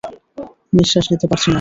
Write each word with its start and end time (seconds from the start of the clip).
নিশ্বাস 0.73 1.05
নিতে 1.11 1.25
পারছি 1.27 1.45
না। 1.45 1.49